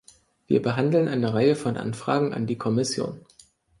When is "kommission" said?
2.57-3.23